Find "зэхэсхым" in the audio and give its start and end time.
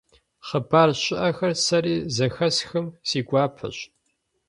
2.15-2.85